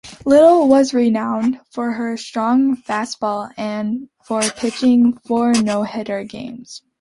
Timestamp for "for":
1.69-1.91, 4.23-4.41